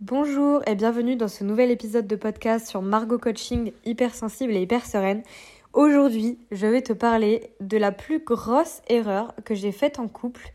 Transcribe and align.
Bonjour 0.00 0.62
et 0.68 0.76
bienvenue 0.76 1.16
dans 1.16 1.26
ce 1.26 1.42
nouvel 1.42 1.72
épisode 1.72 2.06
de 2.06 2.14
podcast 2.14 2.68
sur 2.68 2.82
Margot 2.82 3.18
Coaching 3.18 3.72
hypersensible 3.84 4.52
et 4.52 4.62
hyper 4.62 4.86
sereine. 4.86 5.24
Aujourd'hui, 5.72 6.38
je 6.52 6.68
vais 6.68 6.82
te 6.82 6.92
parler 6.92 7.50
de 7.58 7.76
la 7.76 7.90
plus 7.90 8.20
grosse 8.20 8.80
erreur 8.86 9.34
que 9.44 9.56
j'ai 9.56 9.72
faite 9.72 9.98
en 9.98 10.06
couple 10.06 10.52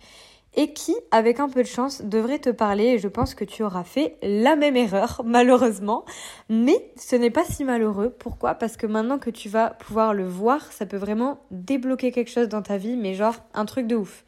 et 0.56 0.72
qui, 0.72 0.96
avec 1.12 1.42
un 1.42 1.50
peu 1.50 1.62
de 1.62 1.68
chance, 1.68 2.04
devrait 2.04 2.40
te 2.40 2.52
parler 2.52 2.86
et 2.86 3.00
je 3.00 3.10
pense 3.10 3.36
que 3.36 3.44
tu 3.44 3.64
auras 3.64 3.84
fait 3.84 4.16
la 4.24 4.56
même 4.56 4.78
erreur, 4.78 5.22
malheureusement. 5.26 6.06
Mais 6.48 6.94
ce 6.96 7.18
n'est 7.18 7.30
pas 7.30 7.44
si 7.44 7.66
malheureux. 7.66 8.16
Pourquoi? 8.18 8.56
Parce 8.56 8.78
que 8.78 8.88
maintenant 8.88 9.20
que 9.20 9.30
tu 9.30 9.50
vas 9.50 9.72
pouvoir 9.72 10.14
le 10.14 10.26
voir, 10.26 10.72
ça 10.72 10.86
peut 10.86 10.96
vraiment 10.96 11.42
débloquer 11.52 12.14
quelque 12.14 12.32
chose 12.32 12.48
dans 12.48 12.62
ta 12.62 12.78
vie, 12.78 12.96
mais 12.96 13.14
genre 13.14 13.36
un 13.54 13.66
truc 13.66 13.88
de 13.88 13.98
ouf. 13.98 14.24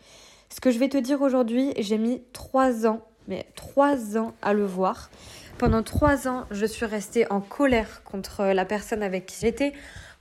Ce 0.49 0.59
que 0.59 0.71
je 0.71 0.77
vais 0.77 0.89
te 0.89 0.97
dire 0.97 1.21
aujourd'hui, 1.21 1.71
j'ai 1.77 1.97
mis 1.97 2.21
trois 2.33 2.85
ans, 2.85 2.99
mais 3.27 3.45
trois 3.55 4.17
ans 4.17 4.33
à 4.41 4.53
le 4.53 4.65
voir. 4.65 5.09
Pendant 5.57 5.83
trois 5.83 6.27
ans, 6.27 6.45
je 6.51 6.65
suis 6.65 6.85
restée 6.85 7.31
en 7.31 7.39
colère 7.39 8.01
contre 8.03 8.43
la 8.43 8.65
personne 8.65 9.01
avec 9.01 9.25
qui 9.25 9.37
j'étais. 9.39 9.73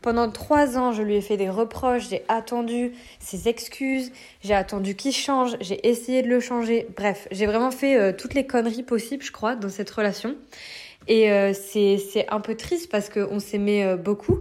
Pendant 0.04 0.30
trois 0.30 0.76
ans, 0.76 0.92
je 0.92 1.02
lui 1.02 1.16
ai 1.16 1.22
fait 1.22 1.38
des 1.38 1.48
reproches, 1.48 2.10
j'ai 2.10 2.24
attendu 2.28 2.92
ses 3.20 3.48
excuses, 3.48 4.12
j'ai 4.42 4.52
attendu 4.52 4.94
qu'il 4.96 5.14
change, 5.14 5.56
j'ai 5.62 5.88
essayé 5.88 6.20
de 6.20 6.28
le 6.28 6.40
changer. 6.40 6.86
Bref, 6.94 7.26
j'ai 7.32 7.46
vraiment 7.46 7.70
fait 7.70 7.98
euh, 7.98 8.12
toutes 8.12 8.34
les 8.34 8.46
conneries 8.46 8.82
possibles, 8.82 9.24
je 9.24 9.32
crois, 9.32 9.56
dans 9.56 9.70
cette 9.70 9.88
relation. 9.88 10.36
Et 11.08 11.32
euh, 11.32 11.54
c'est 11.54 12.26
un 12.28 12.40
peu 12.40 12.54
triste 12.54 12.90
parce 12.90 13.08
qu'on 13.08 13.40
s'aimait 13.40 13.82
euh, 13.82 13.96
beaucoup. 13.96 14.40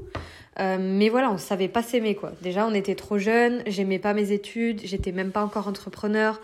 mais 0.59 1.07
voilà, 1.07 1.31
on 1.31 1.37
savait 1.37 1.69
pas 1.69 1.81
s'aimer 1.81 2.13
quoi. 2.13 2.33
Déjà, 2.41 2.67
on 2.67 2.73
était 2.73 2.95
trop 2.95 3.17
jeunes, 3.17 3.63
j'aimais 3.65 3.99
pas 3.99 4.13
mes 4.13 4.33
études, 4.33 4.81
j'étais 4.83 5.13
même 5.13 5.31
pas 5.31 5.45
encore 5.45 5.69
entrepreneur. 5.69 6.41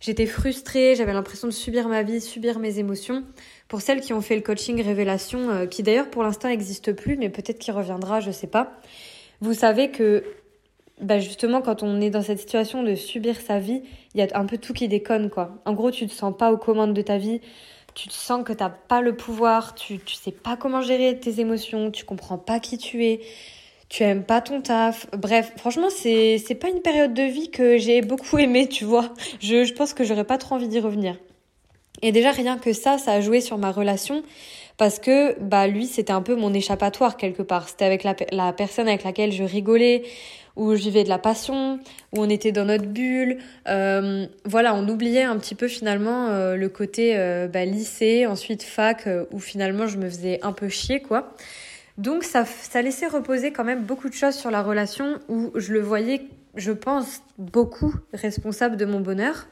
J'étais 0.00 0.26
frustrée, 0.26 0.94
j'avais 0.94 1.12
l'impression 1.12 1.48
de 1.48 1.52
subir 1.52 1.88
ma 1.88 2.02
vie, 2.02 2.20
subir 2.20 2.60
mes 2.60 2.78
émotions. 2.78 3.24
Pour 3.66 3.80
celles 3.80 4.00
qui 4.00 4.12
ont 4.12 4.20
fait 4.20 4.36
le 4.36 4.42
coaching 4.42 4.80
révélation, 4.80 5.50
euh, 5.50 5.66
qui 5.66 5.82
d'ailleurs 5.82 6.08
pour 6.08 6.22
l'instant 6.22 6.48
n'existe 6.48 6.92
plus, 6.92 7.16
mais 7.16 7.28
peut-être 7.28 7.58
qu'il 7.58 7.74
reviendra, 7.74 8.20
je 8.20 8.30
sais 8.30 8.46
pas. 8.46 8.80
Vous 9.40 9.54
savez 9.54 9.90
que 9.90 10.24
bah 11.00 11.20
justement 11.20 11.62
quand 11.62 11.84
on 11.84 12.00
est 12.00 12.10
dans 12.10 12.22
cette 12.22 12.40
situation 12.40 12.82
de 12.82 12.94
subir 12.94 13.40
sa 13.40 13.58
vie, 13.58 13.82
il 14.14 14.20
y 14.20 14.22
a 14.22 14.38
un 14.38 14.46
peu 14.46 14.58
tout 14.58 14.72
qui 14.72 14.88
déconne 14.88 15.30
quoi. 15.30 15.60
En 15.64 15.72
gros, 15.72 15.90
tu 15.90 16.06
te 16.06 16.12
sens 16.12 16.36
pas 16.36 16.52
aux 16.52 16.58
commandes 16.58 16.94
de 16.94 17.02
ta 17.02 17.18
vie, 17.18 17.40
tu 17.94 18.08
te 18.08 18.14
sens 18.14 18.44
que 18.44 18.52
t'as 18.52 18.70
pas 18.70 19.00
le 19.00 19.16
pouvoir, 19.16 19.74
tu 19.74 19.98
tu 19.98 20.14
sais 20.14 20.32
pas 20.32 20.56
comment 20.56 20.80
gérer 20.80 21.18
tes 21.18 21.40
émotions, 21.40 21.90
tu 21.90 22.04
comprends 22.04 22.38
pas 22.38 22.60
qui 22.60 22.78
tu 22.78 23.04
es 23.04 23.20
tu 23.88 24.02
aimes 24.02 24.24
pas 24.24 24.40
ton 24.40 24.60
taf. 24.60 25.06
Bref, 25.16 25.52
franchement, 25.56 25.88
c'est 25.90 26.38
c'est 26.38 26.54
pas 26.54 26.68
une 26.68 26.82
période 26.82 27.14
de 27.14 27.22
vie 27.22 27.50
que 27.50 27.78
j'ai 27.78 28.02
beaucoup 28.02 28.38
aimée, 28.38 28.68
tu 28.68 28.84
vois. 28.84 29.14
Je, 29.40 29.64
je 29.64 29.72
pense 29.74 29.94
que 29.94 30.04
j'aurais 30.04 30.24
pas 30.24 30.38
trop 30.38 30.56
envie 30.56 30.68
d'y 30.68 30.80
revenir. 30.80 31.16
Et 32.02 32.12
déjà 32.12 32.30
rien 32.30 32.58
que 32.58 32.72
ça, 32.72 32.98
ça 32.98 33.12
a 33.12 33.20
joué 33.20 33.40
sur 33.40 33.58
ma 33.58 33.72
relation 33.72 34.22
parce 34.76 35.00
que 35.00 35.38
bah 35.40 35.66
lui, 35.66 35.86
c'était 35.86 36.12
un 36.12 36.22
peu 36.22 36.36
mon 36.36 36.54
échappatoire 36.54 37.16
quelque 37.16 37.42
part. 37.42 37.68
C'était 37.68 37.84
avec 37.84 38.04
la, 38.04 38.14
la 38.30 38.52
personne 38.52 38.86
avec 38.86 39.02
laquelle 39.02 39.32
je 39.32 39.42
rigolais, 39.42 40.04
où 40.54 40.74
je 40.74 40.82
vivais 40.82 41.04
de 41.04 41.08
la 41.08 41.18
passion, 41.18 41.80
où 42.12 42.20
on 42.20 42.28
était 42.28 42.52
dans 42.52 42.64
notre 42.64 42.86
bulle. 42.86 43.38
Euh, 43.68 44.26
voilà, 44.44 44.74
on 44.74 44.88
oubliait 44.88 45.24
un 45.24 45.36
petit 45.36 45.56
peu 45.56 45.66
finalement 45.66 46.28
euh, 46.28 46.56
le 46.56 46.68
côté 46.68 47.16
euh, 47.16 47.48
bah, 47.48 47.64
lycée, 47.64 48.26
ensuite 48.26 48.62
fac, 48.62 49.06
euh, 49.06 49.24
où 49.32 49.40
finalement 49.40 49.88
je 49.88 49.98
me 49.98 50.08
faisais 50.08 50.38
un 50.42 50.52
peu 50.52 50.68
chier 50.68 51.00
quoi. 51.00 51.32
Donc 51.98 52.22
ça, 52.22 52.44
laissait 52.80 53.08
reposer 53.08 53.52
quand 53.52 53.64
même 53.64 53.82
beaucoup 53.82 54.08
de 54.08 54.14
choses 54.14 54.34
sur 54.34 54.52
la 54.52 54.62
relation 54.62 55.18
où 55.28 55.50
je 55.56 55.72
le 55.72 55.80
voyais, 55.80 56.22
je 56.54 56.70
pense, 56.70 57.22
beaucoup 57.38 57.92
responsable 58.12 58.76
de 58.76 58.84
mon 58.84 59.00
bonheur. 59.00 59.48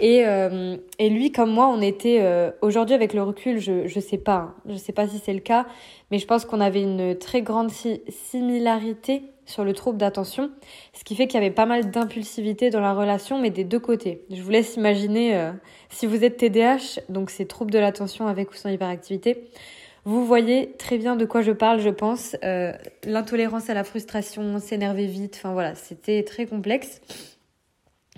Et, 0.00 0.26
euh, 0.26 0.76
lui, 0.98 1.30
comme 1.30 1.50
moi, 1.50 1.68
on 1.68 1.82
était 1.82 2.20
euh, 2.22 2.50
aujourd'hui 2.62 2.94
avec 2.94 3.12
le 3.12 3.22
recul, 3.22 3.58
je 3.58 3.86
je 3.86 4.00
sais 4.00 4.16
pas, 4.16 4.34
hein. 4.36 4.54
je 4.66 4.76
sais 4.76 4.92
pas 4.92 5.06
si 5.06 5.18
c'est 5.18 5.34
le 5.34 5.40
cas, 5.40 5.66
mais 6.10 6.18
je 6.18 6.26
pense 6.26 6.46
qu'on 6.46 6.60
avait 6.60 6.82
une 6.82 7.18
très 7.18 7.42
grande 7.42 7.70
similarité 7.70 9.22
sur 9.44 9.62
le 9.62 9.74
trouble 9.74 9.98
d'attention, 9.98 10.50
ce 10.94 11.04
qui 11.04 11.14
fait 11.14 11.26
qu'il 11.26 11.34
y 11.38 11.44
avait 11.44 11.54
pas 11.54 11.66
mal 11.66 11.90
d'impulsivité 11.90 12.70
dans 12.70 12.80
la 12.80 12.94
relation, 12.94 13.38
mais 13.38 13.50
des 13.50 13.64
deux 13.64 13.78
côtés. 13.78 14.22
Je 14.30 14.40
vous 14.40 14.50
laisse 14.50 14.76
imaginer 14.76 15.36
euh, 15.36 15.52
si 15.90 16.06
vous 16.06 16.24
êtes 16.24 16.38
TDAH, 16.38 17.00
donc 17.10 17.28
c'est 17.28 17.44
trouble 17.44 17.70
de 17.70 17.78
l'attention 17.78 18.26
avec 18.26 18.52
ou 18.52 18.54
sans 18.54 18.70
hyperactivité. 18.70 19.44
Vous 20.06 20.26
voyez 20.26 20.72
très 20.72 20.98
bien 20.98 21.16
de 21.16 21.24
quoi 21.24 21.40
je 21.40 21.52
parle, 21.52 21.80
je 21.80 21.88
pense. 21.88 22.36
Euh, 22.44 22.72
L'intolérance 23.04 23.70
à 23.70 23.74
la 23.74 23.84
frustration, 23.84 24.58
s'énerver 24.58 25.06
vite, 25.06 25.36
enfin 25.36 25.52
voilà, 25.52 25.74
c'était 25.74 26.22
très 26.24 26.44
complexe. 26.44 27.00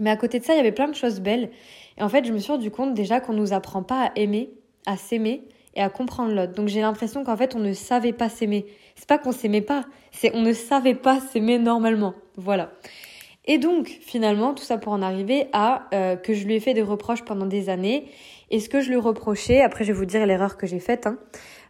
Mais 0.01 0.11
à 0.11 0.17
côté 0.17 0.41
de 0.41 0.45
ça, 0.45 0.55
il 0.55 0.57
y 0.57 0.61
avait 0.61 0.73
plein 0.73 0.89
de 0.89 0.97
choses 0.97 1.21
belles. 1.21 1.51
Et 1.97 2.03
en 2.03 2.09
fait, 2.09 2.25
je 2.25 2.33
me 2.33 2.39
suis 2.39 2.51
rendu 2.51 2.73
compte 2.73 2.93
déjà 2.93 3.21
qu'on 3.21 3.35
nous 3.35 3.53
apprend 3.53 3.85
pas 3.85 4.07
à 4.07 4.13
aimer, 4.17 4.51
à 4.85 4.97
s'aimer 4.97 5.45
et 5.77 5.81
à 5.81 5.89
comprendre 5.89 6.35
l'autre. 6.35 6.53
Donc 6.53 6.67
j'ai 6.67 6.81
l'impression 6.81 7.23
qu'en 7.23 7.37
fait, 7.37 7.55
on 7.55 7.61
ne 7.61 7.73
savait 7.73 8.13
pas 8.13 8.29
s'aimer. 8.29 8.67
C'est 8.97 9.07
pas 9.07 9.19
qu'on 9.19 9.33
s'aimait 9.33 9.61
pas, 9.61 9.85
c'est 10.11 10.35
on 10.35 10.43
ne 10.43 10.53
savait 10.53 10.97
pas 10.97 11.21
s'aimer 11.21 11.59
normalement. 11.59 12.15
Voilà. 12.37 12.73
Et 13.45 13.59
donc, 13.59 13.87
finalement, 13.87 14.55
tout 14.55 14.65
ça 14.65 14.77
pour 14.77 14.93
en 14.93 15.03
arriver 15.03 15.47
à 15.53 15.87
euh, 15.95 16.17
que 16.17 16.35
je 16.35 16.47
lui 16.47 16.57
ai 16.57 16.61
fait 16.61 16.75
des 16.75 16.83
reproches 16.83 17.23
pendant 17.23 17.47
des 17.47 17.69
années. 17.69 18.09
Et 18.51 18.59
ce 18.59 18.69
que 18.69 18.81
je 18.81 18.91
lui 18.91 18.97
reprochais, 18.97 19.61
après 19.61 19.85
je 19.85 19.93
vais 19.93 19.99
vous 19.99 20.05
dire 20.05 20.25
l'erreur 20.27 20.57
que 20.57 20.67
j'ai 20.67 20.81
faite, 20.81 21.07
hein, 21.07 21.19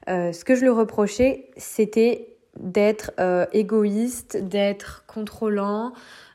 euh, 0.09 0.33
ce 0.33 0.45
que 0.45 0.55
je 0.55 0.63
lui 0.63 0.69
reprochais, 0.69 1.49
c'était 1.57 2.29
d'être 2.59 3.13
euh, 3.21 3.47
égoïste, 3.53 4.37
d'être 4.37 5.05
contrôlant. 5.07 5.93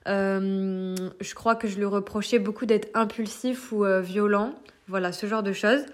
Euh, 0.07 0.95
je 1.19 1.35
crois 1.35 1.55
que 1.55 1.67
je 1.67 1.77
lui 1.77 1.85
reprochais 1.85 2.39
beaucoup 2.39 2.65
d'être 2.65 2.89
impulsif 2.93 3.71
ou 3.71 3.85
violent. 4.01 4.53
Voilà, 4.87 5.11
ce 5.11 5.25
genre 5.25 5.43
de 5.43 5.53
choses. 5.53 5.85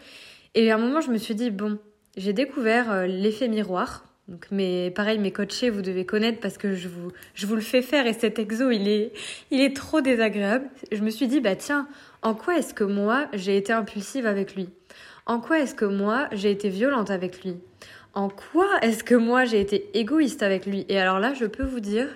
Et 0.56 0.72
à 0.72 0.76
un 0.76 0.78
moment, 0.78 1.02
je 1.02 1.12
me 1.12 1.18
suis 1.18 1.36
dit, 1.36 1.52
bon, 1.52 1.78
j'ai 2.16 2.34
découvert 2.34 3.06
l'effet 3.06 3.48
miroir. 3.48 4.06
Donc, 4.28 4.48
mais 4.52 4.92
pareil, 4.92 5.20
mes 5.20 5.32
coachés, 5.32 5.70
vous 5.70 5.82
devez 5.82 6.06
connaître 6.06 6.42
parce 6.42 6.58
que 6.58 6.76
je 6.76 6.90
vous, 6.90 7.12
je 7.34 7.46
vous 7.46 7.56
le 7.56 7.62
fais 7.62 7.82
faire 7.82 8.08
et 8.08 8.14
cet 8.14 8.40
exo, 8.40 8.72
il 8.72 8.88
est, 8.90 9.14
il 9.52 9.62
est 9.62 9.74
trop 9.76 10.02
désagréable. 10.02 10.66
Je 10.92 11.02
me 11.02 11.10
suis 11.10 11.28
dit, 11.28 11.40
bah 11.40 11.56
tiens, 11.56 11.88
en 12.24 12.34
quoi 12.34 12.58
est-ce 12.58 12.74
que 12.74 12.84
moi, 12.84 13.28
j'ai 13.34 13.56
été 13.56 13.72
impulsive 13.72 14.26
avec 14.26 14.56
lui? 14.56 14.70
En 15.28 15.42
quoi 15.42 15.60
est-ce 15.60 15.76
que 15.76 15.84
moi, 15.84 16.30
j'ai 16.32 16.52
été 16.52 16.70
violente 16.70 17.12
avec 17.12 17.44
lui? 17.44 17.58
En 18.14 18.30
quoi 18.30 18.70
est-ce 18.82 19.04
que 19.04 19.14
moi, 19.14 19.44
j'ai 19.44 19.60
été 19.60 19.90
égoïste 19.94 20.42
avec 20.42 20.66
lui? 20.66 20.86
Et 20.88 20.98
alors 20.98 21.20
là, 21.20 21.34
je 21.34 21.44
peux 21.44 21.66
vous 21.66 21.82
dire 21.82 22.08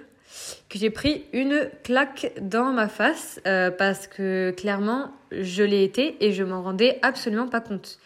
que 0.70 0.80
j'ai 0.80 0.90
pris 0.90 1.26
une 1.34 1.70
claque 1.84 2.32
dans 2.40 2.72
ma 2.72 2.88
face 2.88 3.42
euh, 3.46 3.70
parce 3.70 4.08
que 4.08 4.54
clairement, 4.56 5.12
je 5.32 5.62
l'ai 5.62 5.84
été 5.84 6.26
et 6.26 6.32
je 6.32 6.46
m'en 6.46 6.62
rendais 6.62 7.00
absolument 7.02 7.50
pas 7.50 7.60
compte. 7.60 8.00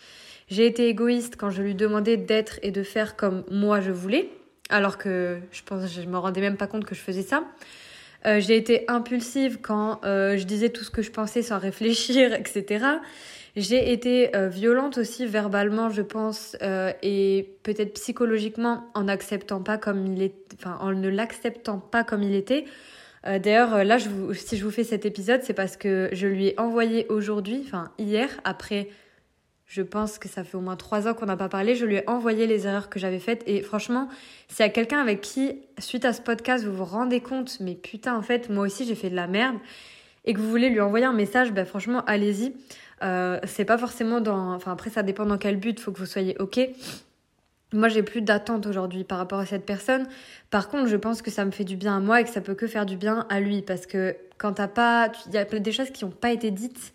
J'ai 0.49 0.65
été 0.65 0.89
égoïste 0.89 1.35
quand 1.37 1.51
je 1.51 1.61
lui 1.61 1.75
demandais 1.75 2.17
d'être 2.17 2.57
et 2.63 2.71
de 2.71 2.81
faire 2.81 3.15
comme 3.15 3.43
moi 3.51 3.81
je 3.81 3.91
voulais, 3.91 4.31
alors 4.69 4.97
que 4.97 5.37
je 5.51 5.61
pense 5.61 5.87
je 5.87 6.01
me 6.01 6.17
rendais 6.17 6.41
même 6.41 6.57
pas 6.57 6.67
compte 6.67 6.83
que 6.83 6.95
je 6.95 7.01
faisais 7.01 7.21
ça. 7.21 7.43
Euh, 8.25 8.39
j'ai 8.39 8.57
été 8.57 8.85
impulsive 8.87 9.59
quand 9.61 10.03
euh, 10.03 10.37
je 10.37 10.45
disais 10.45 10.69
tout 10.69 10.83
ce 10.83 10.89
que 10.89 11.01
je 11.01 11.11
pensais 11.11 11.41
sans 11.41 11.59
réfléchir, 11.59 12.33
etc. 12.39 12.85
J'ai 13.55 13.93
été 13.93 14.35
euh, 14.35 14.49
violente 14.49 14.97
aussi 14.97 15.25
verbalement, 15.25 15.89
je 15.89 16.01
pense, 16.01 16.57
et 17.01 17.55
peut-être 17.63 17.93
psychologiquement 17.93 18.83
en 18.95 19.07
pas 19.63 19.77
comme 19.77 20.05
il 20.07 20.21
est, 20.21 20.35
en 20.65 20.91
ne 20.91 21.07
l'acceptant 21.07 21.79
pas 21.79 22.03
comme 22.03 22.23
il 22.23 22.35
était. 22.35 22.65
D'ailleurs, 23.23 23.83
là, 23.83 23.97
je 23.97 24.07
vous, 24.09 24.33
si 24.35 24.55
je 24.55 24.63
vous 24.63 24.69
fais 24.69 24.83
cet 24.83 25.03
épisode, 25.05 25.41
c'est 25.41 25.53
parce 25.53 25.77
que 25.77 26.09
je 26.11 26.27
lui 26.27 26.49
ai 26.49 26.59
envoyé 26.59 27.07
aujourd'hui, 27.09 27.63
enfin 27.65 27.89
hier, 27.97 28.29
après 28.43 28.89
je 29.65 29.81
pense 29.81 30.19
que 30.19 30.29
ça 30.29 30.43
fait 30.43 30.57
au 30.57 30.61
moins 30.61 30.75
trois 30.75 31.07
ans 31.07 31.13
qu'on 31.13 31.25
n'a 31.25 31.37
pas 31.37 31.49
parlé. 31.49 31.75
Je 31.75 31.85
lui 31.85 31.95
ai 31.95 32.09
envoyé 32.09 32.45
les 32.45 32.67
erreurs 32.67 32.89
que 32.89 32.99
j'avais 32.99 33.19
faites. 33.19 33.43
Et 33.47 33.61
franchement, 33.61 34.07
s'il 34.47 34.63
y 34.63 34.67
a 34.67 34.71
quelqu'un 34.71 34.99
avec 34.99 35.21
qui, 35.21 35.59
suite 35.79 36.05
à 36.05 36.13
ce 36.13 36.21
podcast, 36.21 36.65
vous 36.65 36.73
vous 36.73 36.85
rendez 36.85 37.19
compte, 37.19 37.59
mais 37.59 37.73
putain, 37.73 38.15
en 38.15 38.21
fait, 38.21 38.49
moi 38.49 38.65
aussi, 38.65 38.85
j'ai 38.85 38.95
fait 38.95 39.09
de 39.09 39.15
la 39.15 39.27
merde, 39.27 39.57
et 40.25 40.33
que 40.33 40.39
vous 40.39 40.49
voulez 40.49 40.69
lui 40.69 40.81
envoyer 40.81 41.05
un 41.05 41.13
message, 41.13 41.51
ben 41.51 41.65
franchement, 41.65 42.03
allez-y. 42.05 42.53
Euh, 43.03 43.39
c'est 43.43 43.65
pas 43.65 43.77
forcément 43.77 44.21
dans. 44.21 44.53
Enfin, 44.53 44.71
après, 44.71 44.89
ça 44.89 45.03
dépend 45.03 45.25
dans 45.25 45.37
quel 45.37 45.57
but, 45.57 45.79
faut 45.79 45.91
que 45.91 45.99
vous 45.99 46.05
soyez 46.05 46.35
OK. 46.39 46.59
Moi, 47.73 47.89
j'ai 47.89 48.03
plus 48.03 48.21
d'attente 48.21 48.67
aujourd'hui 48.67 49.03
par 49.03 49.17
rapport 49.17 49.39
à 49.39 49.45
cette 49.45 49.65
personne. 49.65 50.07
Par 50.49 50.69
contre, 50.69 50.87
je 50.87 50.95
pense 50.95 51.21
que 51.21 51.31
ça 51.31 51.43
me 51.43 51.51
fait 51.51 51.63
du 51.63 51.75
bien 51.75 51.97
à 51.97 51.99
moi 51.99 52.21
et 52.21 52.23
que 52.23 52.29
ça 52.29 52.41
peut 52.41 52.53
que 52.53 52.67
faire 52.67 52.85
du 52.85 52.95
bien 52.95 53.25
à 53.29 53.39
lui. 53.39 53.61
Parce 53.61 53.85
que 53.85 54.15
quand 54.37 54.53
t'as 54.53 54.67
pas. 54.67 55.11
Il 55.27 55.33
y 55.33 55.37
a 55.37 55.43
des 55.45 55.71
choses 55.71 55.89
qui 55.89 56.05
n'ont 56.05 56.11
pas 56.11 56.31
été 56.31 56.51
dites 56.51 56.94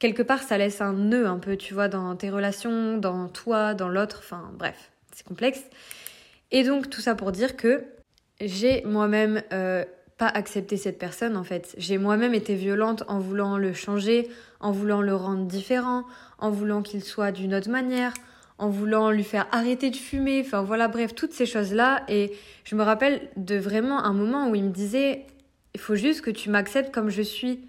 quelque 0.00 0.22
part, 0.22 0.42
ça 0.42 0.58
laisse 0.58 0.80
un 0.80 0.94
nœud 0.94 1.28
un 1.28 1.38
peu, 1.38 1.56
tu 1.56 1.74
vois, 1.74 1.86
dans 1.86 2.16
tes 2.16 2.30
relations, 2.30 2.98
dans 2.98 3.28
toi, 3.28 3.74
dans 3.74 3.88
l'autre, 3.88 4.16
enfin 4.24 4.50
bref, 4.58 4.90
c'est 5.12 5.24
complexe. 5.24 5.62
Et 6.50 6.64
donc 6.64 6.90
tout 6.90 7.00
ça 7.00 7.14
pour 7.14 7.30
dire 7.30 7.56
que 7.56 7.84
j'ai 8.40 8.82
moi-même 8.84 9.42
euh, 9.52 9.84
pas 10.18 10.26
accepté 10.26 10.76
cette 10.76 10.98
personne 10.98 11.36
en 11.36 11.44
fait. 11.44 11.74
J'ai 11.78 11.98
moi-même 11.98 12.34
été 12.34 12.54
violente 12.56 13.04
en 13.06 13.20
voulant 13.20 13.56
le 13.56 13.72
changer, 13.72 14.28
en 14.58 14.72
voulant 14.72 15.02
le 15.02 15.14
rendre 15.14 15.46
différent, 15.46 16.04
en 16.38 16.50
voulant 16.50 16.82
qu'il 16.82 17.04
soit 17.04 17.30
d'une 17.30 17.54
autre 17.54 17.70
manière, 17.70 18.12
en 18.58 18.68
voulant 18.68 19.10
lui 19.10 19.24
faire 19.24 19.46
arrêter 19.52 19.90
de 19.90 19.96
fumer, 19.96 20.42
enfin 20.44 20.62
voilà, 20.62 20.88
bref, 20.88 21.14
toutes 21.14 21.32
ces 21.32 21.46
choses-là. 21.46 22.02
Et 22.08 22.32
je 22.64 22.74
me 22.74 22.82
rappelle 22.82 23.28
de 23.36 23.56
vraiment 23.56 24.02
un 24.04 24.12
moment 24.12 24.50
où 24.50 24.54
il 24.54 24.64
me 24.64 24.70
disait, 24.70 25.26
il 25.74 25.80
faut 25.80 25.94
juste 25.94 26.22
que 26.22 26.30
tu 26.30 26.50
m'acceptes 26.50 26.92
comme 26.92 27.10
je 27.10 27.22
suis. 27.22 27.60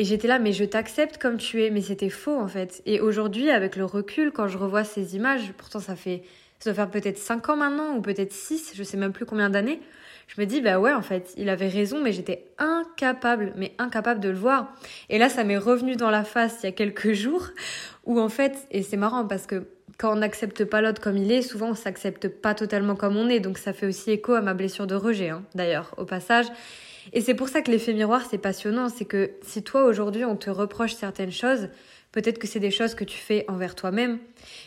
Et 0.00 0.04
j'étais 0.04 0.28
là, 0.28 0.38
mais 0.38 0.54
je 0.54 0.64
t'accepte 0.64 1.18
comme 1.18 1.36
tu 1.36 1.62
es, 1.62 1.68
mais 1.68 1.82
c'était 1.82 2.08
faux 2.08 2.40
en 2.40 2.48
fait. 2.48 2.80
Et 2.86 3.00
aujourd'hui, 3.02 3.50
avec 3.50 3.76
le 3.76 3.84
recul, 3.84 4.32
quand 4.32 4.48
je 4.48 4.56
revois 4.56 4.82
ces 4.82 5.14
images, 5.14 5.52
pourtant 5.58 5.78
ça 5.78 5.94
fait, 5.94 6.22
ça 6.58 6.70
doit 6.70 6.74
faire 6.74 6.90
peut-être 6.90 7.18
5 7.18 7.50
ans 7.50 7.56
maintenant, 7.56 7.94
ou 7.94 8.00
peut-être 8.00 8.32
6, 8.32 8.72
je 8.74 8.82
sais 8.82 8.96
même 8.96 9.12
plus 9.12 9.26
combien 9.26 9.50
d'années, 9.50 9.78
je 10.26 10.40
me 10.40 10.46
dis, 10.46 10.62
bah 10.62 10.78
ouais, 10.78 10.94
en 10.94 11.02
fait, 11.02 11.34
il 11.36 11.50
avait 11.50 11.68
raison, 11.68 12.00
mais 12.00 12.12
j'étais 12.12 12.46
incapable, 12.56 13.52
mais 13.56 13.74
incapable 13.76 14.20
de 14.20 14.30
le 14.30 14.38
voir. 14.38 14.74
Et 15.10 15.18
là, 15.18 15.28
ça 15.28 15.44
m'est 15.44 15.58
revenu 15.58 15.96
dans 15.96 16.08
la 16.08 16.24
face 16.24 16.60
il 16.62 16.64
y 16.64 16.68
a 16.70 16.72
quelques 16.72 17.12
jours, 17.22 17.48
où 18.06 18.18
en 18.18 18.30
fait, 18.30 18.56
et 18.70 18.82
c'est 18.82 18.96
marrant 18.96 19.26
parce 19.26 19.46
que 19.46 19.66
quand 19.98 20.14
on 20.14 20.16
n'accepte 20.16 20.64
pas 20.64 20.80
l'autre 20.80 21.02
comme 21.02 21.18
il 21.18 21.30
est, 21.30 21.42
souvent 21.42 21.72
on 21.72 21.74
s'accepte 21.74 22.26
pas 22.26 22.54
totalement 22.54 22.96
comme 22.96 23.18
on 23.18 23.28
est. 23.28 23.40
Donc 23.40 23.58
ça 23.58 23.74
fait 23.74 23.84
aussi 23.84 24.12
écho 24.12 24.32
à 24.32 24.40
ma 24.40 24.54
blessure 24.54 24.86
de 24.86 24.94
rejet, 24.94 25.28
hein, 25.28 25.42
d'ailleurs, 25.54 25.92
au 25.98 26.06
passage. 26.06 26.46
Et 27.12 27.20
c'est 27.20 27.34
pour 27.34 27.48
ça 27.48 27.62
que 27.62 27.70
l'effet 27.70 27.92
miroir, 27.92 28.24
c'est 28.28 28.38
passionnant. 28.38 28.88
C'est 28.88 29.04
que 29.04 29.32
si 29.42 29.62
toi, 29.62 29.84
aujourd'hui, 29.84 30.24
on 30.24 30.36
te 30.36 30.50
reproche 30.50 30.94
certaines 30.94 31.32
choses, 31.32 31.68
peut-être 32.12 32.38
que 32.38 32.46
c'est 32.46 32.60
des 32.60 32.70
choses 32.70 32.94
que 32.94 33.04
tu 33.04 33.18
fais 33.18 33.44
envers 33.48 33.74
toi-même. 33.74 34.18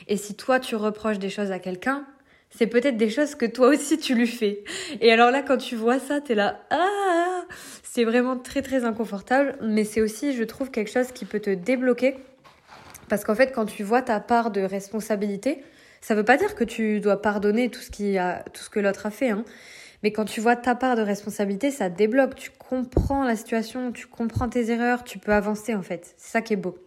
Et 0.08 0.18
si 0.18 0.36
toi, 0.36 0.60
tu 0.60 0.76
reproches 0.76 1.20
des 1.20 1.30
choses 1.30 1.52
à 1.52 1.60
quelqu'un, 1.60 2.06
c'est 2.50 2.68
peut-être 2.68 2.98
des 2.98 3.10
choses 3.10 3.36
que 3.36 3.46
toi 3.46 3.70
aussi 3.70 3.98
tu 3.98 4.16
lui 4.16 4.28
fais. 4.28 4.64
Et 5.02 5.12
alors 5.12 5.32
là, 5.32 5.42
quand 5.42 5.58
tu 5.58 5.76
vois 5.76 6.00
ça, 6.00 6.22
t'es 6.22 6.36
là, 6.36 6.62
ah, 6.70 7.46
c'est 7.84 8.04
vraiment 8.04 8.38
très 8.38 8.62
très 8.62 8.86
inconfortable, 8.86 9.58
mais 9.62 9.84
c'est 9.84 10.02
aussi, 10.02 10.36
je 10.36 10.44
trouve, 10.44 10.72
quelque 10.72 10.92
chose 10.92 11.12
qui 11.12 11.26
peut 11.26 11.40
te 11.40 11.50
débloquer. 11.50 12.16
Parce 13.10 13.24
qu'en 13.24 13.36
fait, 13.36 13.52
quand 13.52 13.66
tu 13.66 13.84
vois 13.84 14.02
ta 14.02 14.20
part 14.20 14.52
de 14.52 14.62
responsabilité, 14.62 15.64
ça 16.02 16.16
veut 16.16 16.24
pas 16.24 16.38
dire 16.38 16.56
que 16.56 16.64
tu 16.64 17.00
dois 17.00 17.22
pardonner 17.22 17.70
tout 17.70 17.82
ce, 17.82 18.18
a, 18.18 18.44
tout 18.54 18.64
ce 18.64 18.70
que 18.70 18.80
l'autre 18.80 19.06
a 19.06 19.12
fait, 19.12 19.30
hein. 19.30 19.46
Mais 20.04 20.12
quand 20.12 20.26
tu 20.26 20.42
vois 20.42 20.56
ta 20.58 20.76
part 20.76 20.96
de 20.96 21.02
responsabilité, 21.02 21.72
ça 21.72 21.90
débloque. 21.90 22.36
Tu 22.36 22.52
comprends 22.52 23.24
la 23.24 23.36
situation, 23.36 23.92
tu 23.92 24.06
comprends 24.06 24.50
tes 24.50 24.70
erreurs, 24.70 25.04
tu 25.04 25.18
peux 25.18 25.32
avancer 25.32 25.74
en 25.74 25.82
fait. 25.82 26.14
C'est 26.18 26.32
ça 26.32 26.42
qui 26.42 26.54
est 26.54 26.58
beau. 26.58 26.78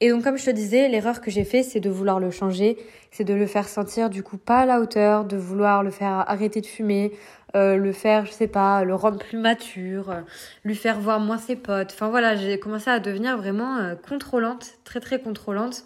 Et 0.00 0.10
donc, 0.10 0.24
comme 0.24 0.36
je 0.36 0.46
te 0.46 0.50
disais, 0.50 0.88
l'erreur 0.88 1.20
que 1.20 1.30
j'ai 1.30 1.44
fait, 1.44 1.62
c'est 1.62 1.78
de 1.78 1.88
vouloir 1.88 2.18
le 2.18 2.32
changer, 2.32 2.76
c'est 3.12 3.22
de 3.22 3.34
le 3.34 3.46
faire 3.46 3.68
sentir 3.68 4.10
du 4.10 4.24
coup 4.24 4.36
pas 4.36 4.62
à 4.62 4.66
la 4.66 4.80
hauteur, 4.80 5.24
de 5.24 5.36
vouloir 5.36 5.84
le 5.84 5.92
faire 5.92 6.28
arrêter 6.28 6.60
de 6.60 6.66
fumer, 6.66 7.12
euh, 7.54 7.76
le 7.76 7.92
faire, 7.92 8.26
je 8.26 8.32
sais 8.32 8.48
pas, 8.48 8.82
le 8.82 8.96
rendre 8.96 9.18
plus 9.18 9.38
mature, 9.38 10.10
euh, 10.10 10.20
lui 10.64 10.74
faire 10.74 10.98
voir 10.98 11.20
moins 11.20 11.38
ses 11.38 11.54
potes. 11.54 11.92
Enfin 11.92 12.08
voilà, 12.08 12.34
j'ai 12.34 12.58
commencé 12.58 12.90
à 12.90 12.98
devenir 12.98 13.36
vraiment 13.36 13.76
euh, 13.76 13.94
contrôlante, 13.94 14.72
très 14.82 14.98
très 14.98 15.20
contrôlante. 15.20 15.84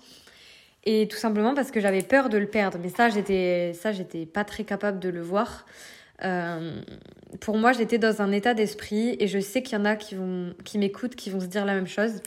Et 0.84 1.08
tout 1.08 1.18
simplement 1.18 1.52
parce 1.52 1.70
que 1.70 1.80
j'avais 1.80 2.02
peur 2.02 2.30
de 2.30 2.38
le 2.38 2.46
perdre. 2.46 2.78
Mais 2.80 2.88
ça, 2.88 3.10
j'étais, 3.10 3.74
ça, 3.74 3.92
j'étais 3.92 4.24
pas 4.24 4.44
très 4.44 4.64
capable 4.64 4.98
de 4.98 5.10
le 5.10 5.20
voir. 5.20 5.66
Pour 6.18 7.58
moi, 7.58 7.72
j'étais 7.72 7.98
dans 7.98 8.22
un 8.22 8.32
état 8.32 8.54
d'esprit 8.54 9.16
et 9.20 9.28
je 9.28 9.38
sais 9.38 9.62
qu'il 9.62 9.78
y 9.78 9.80
en 9.80 9.84
a 9.84 9.96
qui 9.96 10.16
qui 10.64 10.78
m'écoutent, 10.78 11.14
qui 11.14 11.30
vont 11.30 11.40
se 11.40 11.46
dire 11.46 11.64
la 11.64 11.74
même 11.74 11.86
chose. 11.86 12.22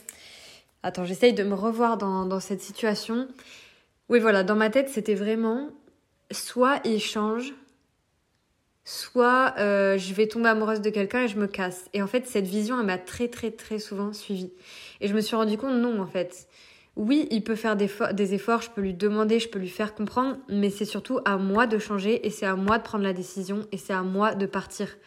Attends, 0.82 1.04
j'essaye 1.04 1.34
de 1.34 1.42
me 1.42 1.54
revoir 1.54 1.98
dans, 1.98 2.40
cette 2.40 2.62
situation. 2.62 3.28
Oui, 4.08 4.18
voilà, 4.18 4.42
dans 4.44 4.56
ma 4.56 4.70
tête, 4.70 4.88
c'était 4.88 5.14
vraiment 5.14 5.68
soit 6.30 6.80
il 6.84 7.00
change, 7.00 7.52
soit 8.84 9.54
euh, 9.58 9.98
je 9.98 10.14
vais 10.14 10.26
tomber 10.26 10.48
amoureuse 10.48 10.80
de 10.80 10.88
quelqu'un 10.88 11.24
et 11.24 11.28
je 11.28 11.36
me 11.36 11.46
casse. 11.46 11.90
Et 11.92 12.02
en 12.02 12.06
fait, 12.06 12.26
cette 12.26 12.46
vision, 12.46 12.80
elle 12.80 12.86
m'a 12.86 12.98
très, 12.98 13.28
très, 13.28 13.50
très 13.50 13.78
souvent 13.78 14.12
suivie. 14.14 14.52
Et 15.00 15.08
je 15.08 15.14
me 15.14 15.20
suis 15.20 15.36
rendu 15.36 15.58
compte, 15.58 15.74
non, 15.74 16.00
en 16.00 16.06
fait. 16.06 16.48
Oui, 17.02 17.26
il 17.30 17.42
peut 17.42 17.54
faire 17.54 17.76
des, 17.76 18.34
efforts, 18.34 18.60
je 18.60 18.68
peux 18.68 18.82
lui 18.82 18.92
demander, 18.92 19.40
je 19.40 19.48
peux 19.48 19.58
lui 19.58 19.70
faire 19.70 19.94
comprendre, 19.94 20.36
mais 20.50 20.68
c'est 20.68 20.84
surtout 20.84 21.18
à 21.24 21.38
moi 21.38 21.66
de 21.66 21.78
changer 21.78 22.26
et 22.26 22.30
c'est 22.30 22.44
à 22.44 22.56
moi 22.56 22.76
de 22.76 22.82
prendre 22.82 23.04
la 23.04 23.14
décision 23.14 23.62
et 23.72 23.78
c'est 23.78 23.94
à 23.94 24.02
moi 24.02 24.34
de 24.34 24.44
partir. 24.44 24.98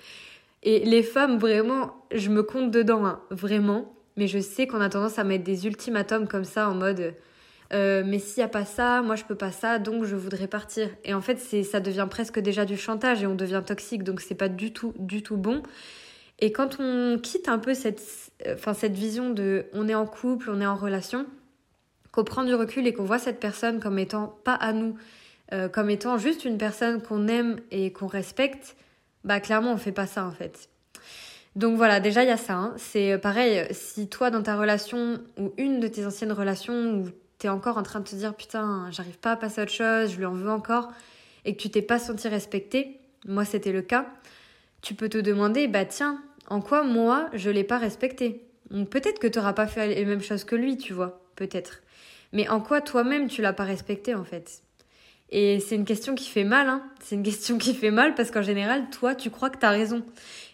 Et 0.64 0.80
les 0.80 1.04
femmes, 1.04 1.38
vraiment, 1.38 2.04
je 2.12 2.30
me 2.30 2.42
compte 2.42 2.72
dedans, 2.72 3.06
hein, 3.06 3.22
vraiment 3.30 3.94
mais 4.18 4.28
je 4.28 4.40
sais 4.40 4.66
qu'on 4.66 4.82
a 4.82 4.90
tendance 4.90 5.20
à 5.20 5.24
mettre 5.24 5.44
des 5.44 5.68
ultimatums 5.68 6.28
comme 6.28 6.46
ça 6.46 6.68
en 6.68 6.74
mode 6.74 7.14
euh, 7.74 8.04
mais 8.06 8.18
s'il 8.18 8.42
n'y 8.42 8.46
a 8.46 8.50
pas 8.50 8.66
ça, 8.66 9.02
moi 9.02 9.16
je 9.16 9.24
peux 9.24 9.36
pas 9.36 9.52
ça, 9.52 9.78
donc 9.80 10.04
je 10.04 10.16
voudrais 10.16 10.48
partir. 10.48 10.90
Et 11.06 11.14
en 11.14 11.22
fait, 11.22 11.38
ça 11.38 11.80
devient 11.80 12.08
presque 12.10 12.40
déjà 12.40 12.66
du 12.66 12.78
chantage 12.78 13.24
et 13.24 13.28
on 13.28 13.34
devient 13.34 13.64
toxique, 13.66 14.04
donc 14.04 14.20
c'est 14.20 14.36
pas 14.36 14.50
du 14.50 14.74
tout, 14.74 14.94
du 14.98 15.24
tout 15.24 15.38
bon. 15.38 15.64
Et 16.40 16.52
quand 16.52 16.78
on 16.80 17.20
quitte 17.22 17.50
un 17.50 17.58
peu 17.58 17.74
cette 17.74 18.02
vision 18.92 19.32
de 19.32 19.66
on 19.74 19.88
est 19.88 19.96
en 19.96 20.06
couple, 20.06 20.52
on 20.52 20.60
est 20.62 20.66
en 20.66 20.76
relation, 20.76 21.26
qu'on 22.14 22.24
prend 22.24 22.44
du 22.44 22.56
recul 22.56 22.88
et 22.88 22.94
qu'on 22.94 23.04
voit 23.04 23.20
cette 23.20 23.42
personne 23.42 23.82
comme 23.82 24.00
étant 24.00 24.38
pas 24.46 24.54
à 24.54 24.72
nous, 24.72 24.96
euh, 25.52 25.68
comme 25.68 25.90
étant 25.90 26.18
juste 26.18 26.46
une 26.46 26.58
personne 26.58 27.02
qu'on 27.02 27.28
aime 27.28 27.60
et 27.72 27.92
qu'on 27.92 28.08
respecte, 28.08 28.78
bah 29.26 29.42
clairement 29.42 29.74
on 29.74 29.78
fait 29.78 29.92
pas 29.92 30.06
ça 30.06 30.26
en 30.26 30.32
fait. 30.32 30.70
Donc 31.56 31.76
voilà, 31.76 32.00
déjà 32.00 32.24
il 32.24 32.30
y 32.30 32.32
a 32.32 32.38
ça. 32.38 32.54
Hein. 32.54 32.74
C'est 32.78 33.14
euh, 33.14 33.18
pareil, 33.18 33.68
si 33.72 34.08
toi 34.08 34.30
dans 34.30 34.44
ta 34.44 34.56
relation 34.56 35.20
ou 35.38 35.54
une 35.58 35.80
de 35.80 35.88
tes 35.88 36.06
anciennes 36.06 36.32
relations 36.32 36.94
où 36.94 37.10
t'es 37.40 37.50
encore 37.50 37.78
en 37.78 37.84
train 37.84 38.00
de 38.00 38.06
te 38.08 38.16
dire 38.16 38.36
putain, 38.36 38.88
j'arrive 38.92 39.18
pas 39.18 39.32
à 39.32 39.36
passer 39.36 39.62
à 39.62 39.64
autre 39.64 39.74
chose, 39.74 40.12
je 40.12 40.18
lui 40.18 40.26
en 40.26 40.34
veux 40.34 40.52
encore, 40.52 40.92
et 41.46 41.56
que 41.56 41.62
tu 41.62 41.70
t'es 41.72 41.82
pas 41.82 41.98
senti 41.98 42.28
respecté, 42.28 43.00
moi 43.26 43.44
c'était 43.44 43.72
le 43.72 43.82
cas, 43.82 44.06
tu 44.84 44.94
peux 44.94 45.10
te 45.10 45.18
demander, 45.18 45.68
bah 45.68 45.86
tiens, 45.86 46.22
en 46.48 46.62
quoi 46.62 46.84
moi 46.84 47.28
je 47.34 47.50
l'ai 47.50 47.64
pas 47.64 47.80
respecté? 47.80 48.46
Peut-être 48.92 49.20
que 49.20 49.28
tu 49.28 49.40
pas 49.40 49.68
fait 49.68 49.88
les 49.88 50.06
mêmes 50.06 50.22
choses 50.22 50.44
que 50.44 50.56
lui, 50.56 50.78
tu 50.78 50.94
vois, 50.94 51.22
peut-être. 51.36 51.82
Mais 52.34 52.50
en 52.50 52.60
quoi 52.60 52.82
toi-même 52.82 53.28
tu 53.28 53.42
l'as 53.42 53.54
pas 53.54 53.64
respecté 53.64 54.16
en 54.16 54.26
fait? 54.26 54.62
Et 55.30 55.60
c'est 55.60 55.76
une 55.76 55.86
question 55.86 56.14
qui 56.14 56.30
fait 56.30 56.44
mal, 56.44 56.68
hein. 56.68 56.84
C'est 57.02 57.16
une 57.16 57.24
question 57.24 57.58
qui 57.58 57.74
fait 57.74 57.92
mal 57.92 58.14
parce 58.14 58.30
qu'en 58.30 58.42
général, 58.42 58.90
toi, 58.92 59.16
tu 59.16 59.30
crois 59.30 59.50
que 59.50 59.58
tu 59.58 59.66
as 59.66 59.70
raison. 59.70 60.04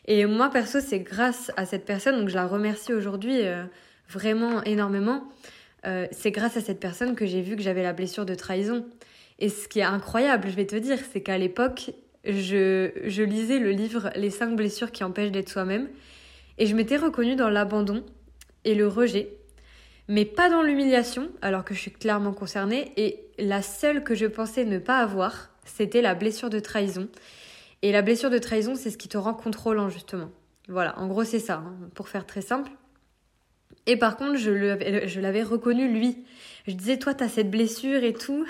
Et 0.06 0.26
moi, 0.26 0.50
perso, 0.50 0.80
c'est 0.80 1.00
grâce 1.00 1.52
à 1.58 1.66
cette 1.66 1.86
personne, 1.86 2.18
donc 2.18 2.30
je 2.30 2.36
la 2.36 2.48
remercie 2.48 2.94
aujourd'hui 2.94 3.46
euh, 3.46 3.64
vraiment 4.08 4.64
énormément. 4.64 5.24
Euh, 5.86 6.08
c'est 6.12 6.32
grâce 6.32 6.56
à 6.56 6.62
cette 6.62 6.80
personne 6.80 7.16
que 7.16 7.26
j'ai 7.26 7.42
vu 7.42 7.56
que 7.56 7.62
j'avais 7.62 7.84
la 7.84 7.94
blessure 7.94 8.26
de 8.26 8.36
trahison. 8.36 8.86
Et 9.40 9.50
ce 9.50 9.68
qui 9.68 9.80
est 9.80 9.84
incroyable, 9.84 10.50
je 10.50 10.56
vais 10.56 10.66
te 10.66 10.76
dire, 10.76 10.98
c'est 11.12 11.22
qu'à 11.22 11.38
l'époque, 11.38 11.92
je, 12.26 12.92
je 13.06 13.24
lisais 13.24 13.60
le 13.60 13.72
livre 13.72 14.12
Les 14.16 14.30
cinq 14.30 14.56
blessures 14.56 14.92
qui 14.92 15.04
empêchent 15.04 15.32
d'être 15.32 15.50
soi-même. 15.50 15.90
Et 16.58 16.66
je 16.66 16.76
m'étais 16.76 16.98
reconnue 16.98 17.36
dans 17.36 17.50
l'abandon 17.50 18.04
et 18.66 18.76
le 18.76 18.88
rejet, 18.88 19.39
mais 20.10 20.26
pas 20.26 20.50
dans 20.50 20.64
l'humiliation, 20.64 21.30
alors 21.44 21.64
que 21.64 21.76
je 21.76 21.80
suis 21.80 21.92
clairement 21.92 22.34
concernée. 22.34 22.92
Et 22.98 23.24
la 23.38 23.62
seule 23.62 24.04
que 24.04 24.16
je 24.16 24.26
pensais 24.26 24.66
ne 24.66 24.80
pas 24.80 24.98
avoir, 24.98 25.52
c'était 25.66 26.02
la 26.02 26.16
blessure 26.16 26.50
de 26.50 26.60
trahison. 26.60 27.08
Et 27.84 27.92
la 27.92 28.02
blessure 28.02 28.32
de 28.32 28.40
trahison, 28.40 28.74
c'est 28.76 28.90
ce 28.90 28.98
qui 28.98 29.08
te 29.08 29.18
rend 29.18 29.36
contrôlant, 29.36 29.88
justement. 29.88 30.32
Voilà, 30.68 30.98
en 30.98 31.08
gros, 31.08 31.24
c'est 31.24 31.40
ça, 31.40 31.64
hein, 31.64 31.78
pour 31.94 32.10
faire 32.10 32.26
très 32.26 32.42
simple. 32.42 32.72
Et 33.86 33.98
par 33.98 34.18
contre, 34.18 34.36
je 34.38 35.20
l'avais 35.20 35.44
reconnu, 35.44 35.88
lui. 35.88 36.26
Je 36.68 36.74
disais, 36.74 36.98
toi, 36.98 37.14
t'as 37.14 37.30
cette 37.30 37.52
blessure 37.52 38.04
et 38.04 38.14
tout. 38.14 38.48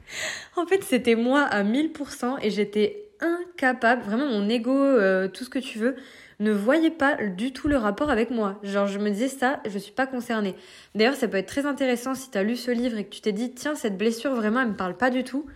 en 0.56 0.66
fait, 0.66 0.82
c'était 0.82 1.14
moi 1.14 1.42
à 1.42 1.62
1000% 1.62 2.38
et 2.42 2.50
j'étais 2.50 3.06
incapable, 3.20 4.02
vraiment 4.02 4.26
mon 4.26 4.48
ego, 4.48 4.76
euh, 4.76 5.28
tout 5.28 5.44
ce 5.44 5.50
que 5.50 5.58
tu 5.60 5.78
veux, 5.78 5.94
ne 6.38 6.52
voyait 6.52 6.90
pas 6.90 7.16
du 7.16 7.52
tout 7.52 7.68
le 7.68 7.76
rapport 7.76 8.10
avec 8.10 8.30
moi. 8.30 8.58
Genre, 8.62 8.86
je 8.86 8.98
me 8.98 9.10
disais 9.10 9.28
ça, 9.28 9.60
je 9.66 9.78
suis 9.78 9.92
pas 9.92 10.06
concernée. 10.06 10.54
D'ailleurs, 10.94 11.14
ça 11.14 11.28
peut 11.28 11.38
être 11.38 11.48
très 11.48 11.66
intéressant 11.66 12.14
si 12.14 12.30
tu 12.30 12.38
as 12.38 12.42
lu 12.42 12.56
ce 12.56 12.70
livre 12.70 12.98
et 12.98 13.04
que 13.04 13.10
tu 13.10 13.20
t'es 13.20 13.32
dit, 13.32 13.52
tiens, 13.52 13.74
cette 13.74 13.96
blessure, 13.96 14.34
vraiment, 14.34 14.60
elle 14.60 14.68
me 14.68 14.76
parle 14.76 14.96
pas 14.96 15.10
du 15.10 15.24
tout. 15.24 15.46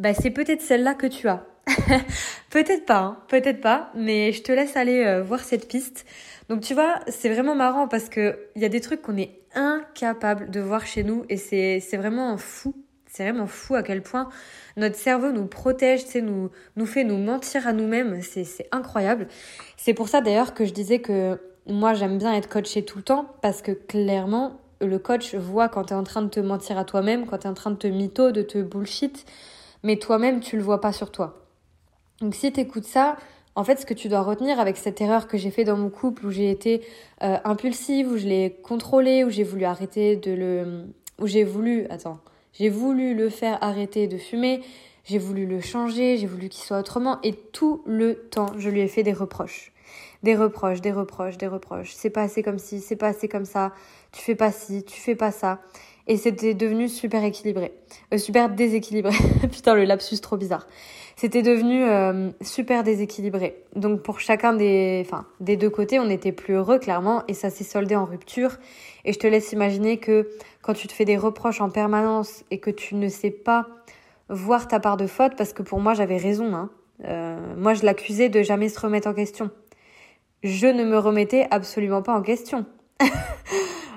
Bah, 0.00 0.14
c'est 0.14 0.30
peut-être 0.30 0.62
celle-là 0.62 0.94
que 0.94 1.06
tu 1.06 1.28
as. 1.28 1.46
peut-être 2.50 2.84
pas, 2.84 2.98
hein, 2.98 3.18
peut-être 3.28 3.60
pas, 3.60 3.90
mais 3.94 4.32
je 4.32 4.42
te 4.42 4.52
laisse 4.52 4.76
aller 4.76 5.04
euh, 5.04 5.22
voir 5.22 5.40
cette 5.40 5.68
piste. 5.68 6.04
Donc 6.48 6.60
tu 6.60 6.74
vois, 6.74 7.00
c'est 7.08 7.30
vraiment 7.30 7.54
marrant 7.54 7.88
parce 7.88 8.08
que 8.08 8.38
il 8.54 8.62
y 8.62 8.66
a 8.66 8.68
des 8.68 8.80
trucs 8.80 9.00
qu'on 9.00 9.16
est 9.16 9.40
incapable 9.54 10.50
de 10.50 10.60
voir 10.60 10.86
chez 10.86 11.04
nous 11.04 11.24
et 11.30 11.36
c'est 11.38 11.80
c'est 11.80 11.96
vraiment 11.96 12.36
fou. 12.36 12.74
C'est 13.16 13.22
vraiment 13.22 13.46
fou 13.46 13.76
à 13.76 13.84
quel 13.84 14.02
point 14.02 14.28
notre 14.76 14.96
cerveau 14.96 15.30
nous 15.30 15.46
protège, 15.46 16.02
nous 16.16 16.50
nous 16.74 16.86
fait 16.86 17.04
nous 17.04 17.16
mentir 17.16 17.68
à 17.68 17.72
nous-mêmes. 17.72 18.20
C'est 18.22 18.42
c'est 18.42 18.66
incroyable. 18.72 19.28
C'est 19.76 19.94
pour 19.94 20.08
ça 20.08 20.20
d'ailleurs 20.20 20.52
que 20.52 20.64
je 20.64 20.72
disais 20.72 20.98
que 20.98 21.40
moi 21.68 21.94
j'aime 21.94 22.18
bien 22.18 22.34
être 22.34 22.48
coachée 22.48 22.84
tout 22.84 22.98
le 22.98 23.04
temps 23.04 23.26
parce 23.40 23.62
que 23.62 23.70
clairement 23.70 24.58
le 24.80 24.98
coach 24.98 25.36
voit 25.36 25.68
quand 25.68 25.84
tu 25.84 25.92
es 25.92 25.96
en 25.96 26.02
train 26.02 26.22
de 26.22 26.28
te 26.28 26.40
mentir 26.40 26.76
à 26.76 26.84
toi-même, 26.84 27.24
quand 27.26 27.38
tu 27.38 27.46
es 27.46 27.50
en 27.50 27.54
train 27.54 27.70
de 27.70 27.76
te 27.76 27.86
mytho, 27.86 28.32
de 28.32 28.42
te 28.42 28.60
bullshit, 28.60 29.24
mais 29.84 29.94
toi-même 29.96 30.40
tu 30.40 30.56
le 30.56 30.64
vois 30.64 30.80
pas 30.80 30.92
sur 30.92 31.12
toi. 31.12 31.46
Donc 32.20 32.34
si 32.34 32.52
tu 32.52 32.58
écoutes 32.58 32.82
ça, 32.82 33.16
en 33.54 33.62
fait, 33.62 33.78
ce 33.78 33.86
que 33.86 33.94
tu 33.94 34.08
dois 34.08 34.22
retenir 34.22 34.58
avec 34.58 34.76
cette 34.76 35.00
erreur 35.00 35.28
que 35.28 35.38
j'ai 35.38 35.52
fait 35.52 35.62
dans 35.62 35.76
mon 35.76 35.88
couple 35.88 36.26
où 36.26 36.32
j'ai 36.32 36.50
été 36.50 36.84
euh, 37.22 37.36
impulsive, 37.44 38.10
où 38.10 38.16
je 38.16 38.26
l'ai 38.26 38.58
contrôlé, 38.64 39.22
où 39.22 39.30
j'ai 39.30 39.44
voulu 39.44 39.64
arrêter 39.66 40.16
de 40.16 40.32
le, 40.32 40.86
où 41.20 41.28
j'ai 41.28 41.44
voulu, 41.44 41.86
attends, 41.90 42.18
j'ai 42.54 42.70
voulu 42.70 43.14
le 43.14 43.28
faire 43.28 43.62
arrêter 43.62 44.06
de 44.06 44.16
fumer, 44.16 44.62
j'ai 45.04 45.18
voulu 45.18 45.46
le 45.46 45.60
changer, 45.60 46.16
j'ai 46.16 46.26
voulu 46.26 46.48
qu'il 46.48 46.64
soit 46.64 46.78
autrement, 46.78 47.18
et 47.22 47.34
tout 47.34 47.82
le 47.84 48.14
temps, 48.30 48.52
je 48.56 48.70
lui 48.70 48.80
ai 48.80 48.88
fait 48.88 49.02
des 49.02 49.12
reproches, 49.12 49.72
des 50.22 50.34
reproches, 50.34 50.80
des 50.80 50.92
reproches, 50.92 51.36
des 51.36 51.46
reproches. 51.46 51.92
C'est 51.94 52.10
pas 52.10 52.22
assez 52.22 52.42
comme 52.42 52.58
ci, 52.58 52.80
c'est 52.80 52.96
pas 52.96 53.08
assez 53.08 53.28
comme 53.28 53.44
ça. 53.44 53.72
Tu 54.12 54.22
fais 54.22 54.34
pas 54.34 54.50
ci, 54.50 54.84
tu 54.84 54.98
fais 55.00 55.14
pas 55.14 55.30
ça. 55.30 55.60
Et 56.06 56.16
c'était 56.16 56.54
devenu 56.54 56.88
super 56.88 57.24
équilibré. 57.24 57.72
Euh, 58.12 58.18
super 58.18 58.50
déséquilibré. 58.50 59.14
Putain, 59.50 59.74
le 59.74 59.84
lapsus 59.84 60.18
trop 60.18 60.36
bizarre. 60.36 60.66
C'était 61.16 61.42
devenu 61.42 61.84
euh, 61.84 62.30
super 62.40 62.82
déséquilibré. 62.82 63.62
Donc 63.76 64.02
pour 64.02 64.20
chacun 64.20 64.52
des, 64.52 65.02
enfin, 65.06 65.26
des 65.40 65.56
deux 65.56 65.70
côtés, 65.70 66.00
on 66.00 66.06
n'était 66.06 66.32
plus 66.32 66.54
heureux 66.54 66.78
clairement 66.78 67.22
et 67.28 67.34
ça 67.34 67.50
s'est 67.50 67.64
soldé 67.64 67.94
en 67.94 68.04
rupture. 68.04 68.56
Et 69.04 69.12
je 69.12 69.18
te 69.18 69.26
laisse 69.26 69.52
imaginer 69.52 69.98
que 69.98 70.28
quand 70.62 70.74
tu 70.74 70.88
te 70.88 70.92
fais 70.92 71.04
des 71.04 71.16
reproches 71.16 71.60
en 71.60 71.70
permanence 71.70 72.44
et 72.50 72.58
que 72.58 72.70
tu 72.70 72.96
ne 72.96 73.08
sais 73.08 73.30
pas 73.30 73.68
voir 74.28 74.66
ta 74.66 74.80
part 74.80 74.96
de 74.96 75.06
faute, 75.06 75.36
parce 75.36 75.52
que 75.52 75.62
pour 75.62 75.80
moi 75.80 75.94
j'avais 75.94 76.16
raison, 76.16 76.54
hein. 76.54 76.70
Euh, 77.04 77.36
moi 77.56 77.74
je 77.74 77.84
l'accusais 77.84 78.28
de 78.28 78.42
jamais 78.42 78.68
se 78.68 78.78
remettre 78.78 79.08
en 79.08 79.14
question. 79.14 79.50
Je 80.42 80.66
ne 80.66 80.84
me 80.84 80.98
remettais 80.98 81.46
absolument 81.50 82.02
pas 82.02 82.14
en 82.14 82.22
question. 82.22 82.66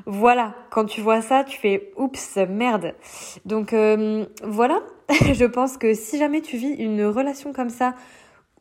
Voilà, 0.09 0.55
quand 0.69 0.85
tu 0.85 1.01
vois 1.01 1.21
ça, 1.21 1.43
tu 1.43 1.57
fais 1.57 1.91
oups, 1.97 2.37
merde. 2.47 2.95
Donc 3.43 3.73
euh, 3.73 4.25
voilà, 4.41 4.79
je 5.33 5.43
pense 5.43 5.77
que 5.77 5.93
si 5.93 6.17
jamais 6.17 6.39
tu 6.39 6.55
vis 6.55 6.71
une 6.75 7.03
relation 7.03 7.51
comme 7.51 7.69
ça, 7.69 7.93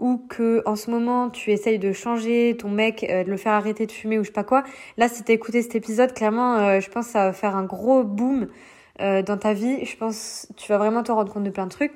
ou 0.01 0.19
que 0.29 0.61
en 0.67 0.75
ce 0.75 0.91
moment 0.91 1.31
tu 1.31 1.53
essayes 1.53 1.79
de 1.79 1.93
changer 1.93 2.57
ton 2.59 2.69
mec, 2.69 3.07
euh, 3.09 3.23
de 3.23 3.31
le 3.31 3.37
faire 3.37 3.53
arrêter 3.53 3.87
de 3.87 3.93
fumer 3.93 4.19
ou 4.19 4.25
je 4.25 4.27
sais 4.27 4.33
pas 4.33 4.43
quoi, 4.43 4.65
là 4.97 5.09
si 5.09 5.23
t'as 5.23 5.35
écouté 5.35 5.63
cet 5.63 5.77
épisode, 5.77 6.13
clairement, 6.15 6.57
euh, 6.57 6.81
je 6.81 6.91
pense 6.91 7.07
que 7.07 7.13
ça 7.13 7.27
va 7.27 7.33
faire 7.33 7.55
un 7.55 7.65
gros 7.65 8.03
boom 8.03 8.49
dans 8.99 9.39
ta 9.39 9.53
vie. 9.53 9.85
Je 9.85 9.97
pense 9.97 10.49
tu 10.57 10.73
vas 10.73 10.79
vraiment 10.79 11.05
te 11.05 11.13
rendre 11.13 11.33
compte 11.33 11.45
de 11.45 11.51
plein 11.51 11.67
de 11.67 11.71
trucs. 11.71 11.93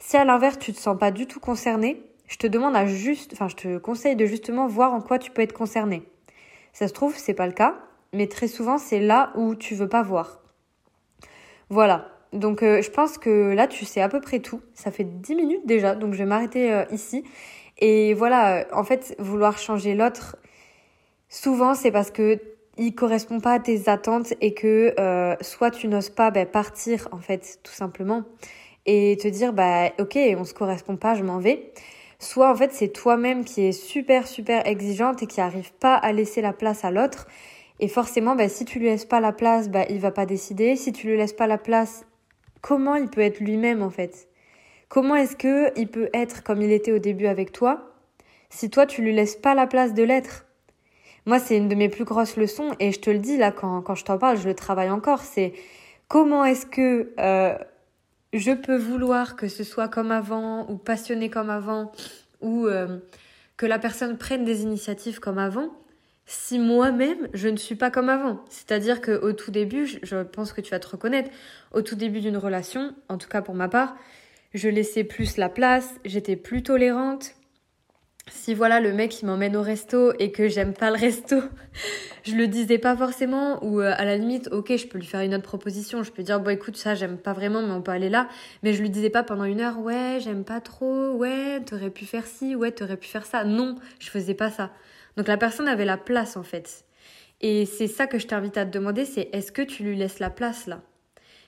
Si 0.00 0.16
à 0.16 0.24
l'inverse 0.24 0.58
tu 0.58 0.72
te 0.72 0.78
sens 0.80 0.98
pas 0.98 1.12
du 1.12 1.26
tout 1.28 1.38
concerné, 1.38 2.02
je 2.26 2.36
te 2.36 2.48
demande 2.48 2.74
à 2.74 2.84
juste, 2.86 3.32
enfin 3.32 3.46
je 3.46 3.54
te 3.54 3.78
conseille 3.78 4.16
de 4.16 4.26
justement 4.26 4.66
voir 4.66 4.92
en 4.92 5.00
quoi 5.00 5.20
tu 5.20 5.30
peux 5.30 5.42
être 5.42 5.52
concerné. 5.52 6.02
Ça 6.72 6.88
se 6.88 6.92
trouve 6.92 7.16
c'est 7.16 7.34
pas 7.34 7.46
le 7.46 7.52
cas 7.52 7.76
mais 8.12 8.26
très 8.26 8.48
souvent 8.48 8.78
c'est 8.78 9.00
là 9.00 9.32
où 9.36 9.54
tu 9.54 9.74
veux 9.74 9.88
pas 9.88 10.02
voir. 10.02 10.40
Voilà. 11.70 12.08
Donc 12.32 12.62
euh, 12.62 12.82
je 12.82 12.90
pense 12.90 13.18
que 13.18 13.52
là 13.54 13.66
tu 13.66 13.84
sais 13.84 14.00
à 14.00 14.08
peu 14.08 14.20
près 14.20 14.40
tout. 14.40 14.60
Ça 14.74 14.90
fait 14.90 15.04
10 15.04 15.34
minutes 15.34 15.66
déjà, 15.66 15.94
donc 15.94 16.12
je 16.12 16.18
vais 16.18 16.26
m'arrêter 16.26 16.72
euh, 16.72 16.84
ici. 16.90 17.24
Et 17.80 18.12
voilà, 18.14 18.66
en 18.72 18.82
fait, 18.82 19.14
vouloir 19.20 19.56
changer 19.56 19.94
l'autre, 19.94 20.36
souvent 21.28 21.74
c'est 21.74 21.92
parce 21.92 22.10
que 22.10 22.40
il 22.78 22.94
correspond 22.94 23.40
pas 23.40 23.54
à 23.54 23.58
tes 23.58 23.88
attentes 23.88 24.34
et 24.40 24.54
que 24.54 24.94
euh, 24.98 25.34
soit 25.40 25.70
tu 25.70 25.88
n'oses 25.88 26.10
pas 26.10 26.30
bah, 26.30 26.46
partir 26.46 27.08
en 27.10 27.18
fait 27.18 27.58
tout 27.62 27.72
simplement 27.72 28.22
et 28.86 29.16
te 29.20 29.26
dire 29.26 29.52
bah 29.52 29.90
ok 29.98 30.16
on 30.38 30.44
se 30.44 30.54
correspond 30.54 30.96
pas 30.96 31.14
je 31.14 31.24
m'en 31.24 31.38
vais 31.38 31.72
soit 32.20 32.50
en 32.50 32.54
fait 32.54 32.72
c'est 32.72 32.88
toi-même 32.88 33.44
qui 33.44 33.62
est 33.62 33.72
super 33.72 34.28
super 34.28 34.66
exigeante 34.66 35.22
et 35.24 35.26
qui 35.26 35.40
arrive 35.40 35.72
pas 35.74 35.96
à 35.96 36.12
laisser 36.12 36.40
la 36.40 36.52
place 36.52 36.84
à 36.84 36.92
l'autre 36.92 37.26
et 37.80 37.88
forcément, 37.88 38.34
bah, 38.34 38.48
si 38.48 38.64
tu 38.64 38.78
lui 38.78 38.86
laisses 38.86 39.04
pas 39.04 39.20
la 39.20 39.32
place, 39.32 39.68
bah, 39.68 39.84
il 39.88 40.00
va 40.00 40.10
pas 40.10 40.26
décider. 40.26 40.76
Si 40.76 40.92
tu 40.92 41.06
lui 41.06 41.16
laisses 41.16 41.32
pas 41.32 41.46
la 41.46 41.58
place, 41.58 42.04
comment 42.60 42.96
il 42.96 43.08
peut 43.08 43.20
être 43.20 43.40
lui-même 43.40 43.82
en 43.82 43.90
fait? 43.90 44.28
Comment 44.88 45.14
est-ce 45.14 45.36
que 45.36 45.78
il 45.78 45.88
peut 45.88 46.08
être 46.12 46.42
comme 46.42 46.62
il 46.62 46.72
était 46.72 46.92
au 46.92 46.98
début 46.98 47.26
avec 47.26 47.52
toi 47.52 47.84
si 48.50 48.70
toi 48.70 48.86
tu 48.86 49.02
lui 49.02 49.12
laisses 49.12 49.36
pas 49.36 49.54
la 49.54 49.66
place 49.66 49.94
de 49.94 50.02
l'être? 50.02 50.46
Moi, 51.26 51.38
c'est 51.38 51.58
une 51.58 51.68
de 51.68 51.74
mes 51.74 51.90
plus 51.90 52.04
grosses 52.04 52.36
leçons 52.36 52.74
et 52.80 52.90
je 52.90 53.00
te 53.00 53.10
le 53.10 53.18
dis 53.18 53.36
là 53.36 53.52
quand, 53.52 53.82
quand 53.82 53.94
je 53.94 54.04
t'en 54.04 54.16
parle, 54.16 54.38
je 54.38 54.48
le 54.48 54.54
travaille 54.54 54.90
encore. 54.90 55.20
C'est 55.20 55.52
comment 56.08 56.44
est-ce 56.44 56.64
que 56.64 57.12
euh, 57.20 57.58
je 58.32 58.52
peux 58.52 58.78
vouloir 58.78 59.36
que 59.36 59.46
ce 59.46 59.62
soit 59.62 59.88
comme 59.88 60.10
avant 60.10 60.68
ou 60.70 60.78
passionné 60.78 61.28
comme 61.28 61.50
avant 61.50 61.92
ou 62.40 62.66
euh, 62.66 62.98
que 63.58 63.66
la 63.66 63.78
personne 63.78 64.16
prenne 64.16 64.44
des 64.44 64.62
initiatives 64.62 65.20
comme 65.20 65.38
avant 65.38 65.70
si 66.28 66.58
moi-même 66.58 67.26
je 67.32 67.48
ne 67.48 67.56
suis 67.56 67.74
pas 67.74 67.90
comme 67.90 68.10
avant. 68.10 68.44
C'est-à-dire 68.50 69.00
qu'au 69.00 69.32
tout 69.32 69.50
début, 69.50 69.86
je 69.86 70.22
pense 70.22 70.52
que 70.52 70.60
tu 70.60 70.70
vas 70.70 70.78
te 70.78 70.86
reconnaître, 70.86 71.30
au 71.72 71.80
tout 71.80 71.96
début 71.96 72.20
d'une 72.20 72.36
relation, 72.36 72.94
en 73.08 73.16
tout 73.16 73.28
cas 73.28 73.40
pour 73.40 73.54
ma 73.54 73.68
part, 73.68 73.96
je 74.52 74.68
laissais 74.68 75.04
plus 75.04 75.38
la 75.38 75.48
place, 75.48 75.94
j'étais 76.04 76.36
plus 76.36 76.62
tolérante. 76.62 77.34
Si 78.30 78.52
voilà 78.52 78.78
le 78.78 78.92
mec 78.92 79.22
il 79.22 79.26
m'emmène 79.26 79.56
au 79.56 79.62
resto 79.62 80.12
et 80.18 80.30
que 80.30 80.48
j'aime 80.48 80.74
pas 80.74 80.90
le 80.90 80.98
resto, 80.98 81.36
je 82.24 82.34
le 82.34 82.46
disais 82.46 82.76
pas 82.76 82.94
forcément 82.94 83.64
ou 83.64 83.80
euh, 83.80 83.94
à 83.96 84.04
la 84.04 84.18
limite 84.18 84.50
ok 84.52 84.76
je 84.76 84.86
peux 84.86 84.98
lui 84.98 85.06
faire 85.06 85.20
une 85.20 85.34
autre 85.34 85.44
proposition, 85.44 86.02
je 86.02 86.12
peux 86.12 86.22
dire 86.22 86.38
bon 86.38 86.50
écoute 86.50 86.76
ça 86.76 86.94
j'aime 86.94 87.16
pas 87.16 87.32
vraiment 87.32 87.62
mais 87.62 87.72
on 87.72 87.80
peut 87.80 87.90
aller 87.90 88.10
là, 88.10 88.28
mais 88.62 88.74
je 88.74 88.82
lui 88.82 88.90
disais 88.90 89.08
pas 89.08 89.22
pendant 89.22 89.44
une 89.44 89.62
heure 89.62 89.78
ouais 89.78 90.18
j'aime 90.20 90.44
pas 90.44 90.60
trop, 90.60 91.12
ouais 91.12 91.62
t'aurais 91.64 91.88
pu 91.88 92.04
faire 92.04 92.26
ci, 92.26 92.54
ouais 92.54 92.70
t'aurais 92.70 92.98
pu 92.98 93.08
faire 93.08 93.24
ça, 93.24 93.44
non 93.44 93.76
je 93.98 94.10
faisais 94.10 94.34
pas 94.34 94.50
ça. 94.50 94.72
Donc 95.18 95.26
la 95.26 95.36
personne 95.36 95.66
avait 95.66 95.84
la 95.84 95.96
place 95.96 96.36
en 96.36 96.44
fait. 96.44 96.84
Et 97.40 97.66
c'est 97.66 97.88
ça 97.88 98.06
que 98.06 98.20
je 98.20 98.28
t'invite 98.28 98.56
à 98.56 98.64
te 98.64 98.70
demander, 98.70 99.04
c'est 99.04 99.28
est-ce 99.32 99.50
que 99.50 99.62
tu 99.62 99.82
lui 99.82 99.96
laisses 99.96 100.20
la 100.20 100.30
place 100.30 100.68
là? 100.68 100.80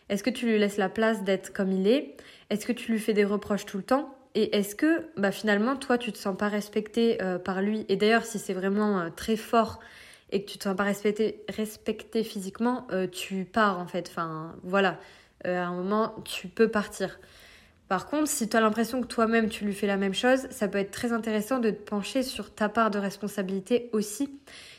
Est-ce 0.08 0.24
que 0.24 0.30
tu 0.30 0.46
lui 0.46 0.58
laisses 0.58 0.76
la 0.76 0.88
place 0.88 1.22
d'être 1.22 1.52
comme 1.52 1.70
il 1.70 1.86
est? 1.86 2.16
Est-ce 2.50 2.66
que 2.66 2.72
tu 2.72 2.90
lui 2.90 2.98
fais 2.98 3.12
des 3.12 3.24
reproches 3.24 3.64
tout 3.64 3.76
le 3.76 3.84
temps? 3.84 4.12
Et 4.34 4.56
est-ce 4.56 4.74
que 4.74 5.06
bah, 5.16 5.30
finalement 5.30 5.76
toi 5.76 5.98
tu 5.98 6.10
te 6.10 6.18
sens 6.18 6.36
pas 6.36 6.48
respecté 6.48 7.22
euh, 7.22 7.38
par 7.38 7.62
lui? 7.62 7.86
Et 7.88 7.94
d'ailleurs 7.94 8.24
si 8.24 8.40
c'est 8.40 8.54
vraiment 8.54 8.98
euh, 8.98 9.08
très 9.14 9.36
fort 9.36 9.78
et 10.32 10.44
que 10.44 10.50
tu 10.50 10.58
te 10.58 10.64
sens 10.64 10.76
pas 10.76 10.82
respecté, 10.82 11.44
respecté 11.48 12.24
physiquement, 12.24 12.88
euh, 12.90 13.06
tu 13.06 13.44
pars 13.44 13.78
en 13.78 13.86
fait. 13.86 14.08
Enfin 14.10 14.56
voilà, 14.64 14.98
à 15.44 15.66
un 15.66 15.74
moment 15.76 16.16
tu 16.24 16.48
peux 16.48 16.68
partir. 16.68 17.20
Par 17.90 18.06
contre, 18.06 18.28
si 18.28 18.48
tu 18.48 18.56
as 18.56 18.60
l'impression 18.60 19.00
que 19.00 19.08
toi-même 19.08 19.48
tu 19.48 19.64
lui 19.64 19.74
fais 19.74 19.88
la 19.88 19.96
même 19.96 20.14
chose, 20.14 20.46
ça 20.50 20.68
peut 20.68 20.78
être 20.78 20.92
très 20.92 21.12
intéressant 21.12 21.58
de 21.58 21.70
te 21.70 21.90
pencher 21.90 22.22
sur 22.22 22.54
ta 22.54 22.68
part 22.68 22.92
de 22.92 23.00
responsabilité 23.00 23.90
aussi. 23.92 24.30